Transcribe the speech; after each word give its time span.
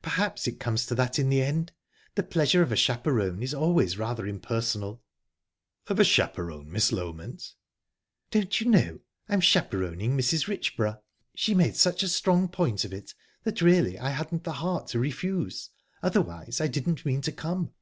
"Perhaps 0.00 0.46
it 0.46 0.60
comes 0.60 0.86
to 0.86 0.94
that 0.94 1.18
in 1.18 1.28
the 1.28 1.42
end. 1.42 1.72
The 2.14 2.22
pleasure 2.22 2.62
of 2.62 2.70
a 2.70 2.76
chaperon 2.76 3.42
is 3.42 3.52
always 3.52 3.98
rather 3.98 4.28
impersonal." 4.28 5.02
"Of 5.88 5.98
a 5.98 6.04
chaperon, 6.04 6.70
Miss 6.70 6.92
Loment?" 6.92 7.54
"Didn't 8.30 8.60
you 8.60 8.70
know? 8.70 9.00
I'm 9.28 9.40
chaperoning 9.40 10.16
Mrs. 10.16 10.46
Richborough. 10.46 11.00
She 11.34 11.52
made 11.52 11.74
such 11.74 12.04
a 12.04 12.08
strong 12.08 12.46
point 12.46 12.84
of 12.84 12.92
it 12.92 13.12
that 13.42 13.60
really 13.60 13.98
I 13.98 14.10
hadn't 14.10 14.44
the 14.44 14.52
heart 14.52 14.86
to 14.90 15.00
refuse. 15.00 15.70
Otherwise, 16.00 16.60
I 16.60 16.68
didn't 16.68 17.04
mean 17.04 17.20
to 17.22 17.32
come." 17.32 17.72